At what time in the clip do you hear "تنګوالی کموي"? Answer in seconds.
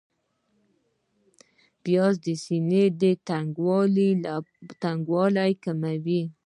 4.81-6.23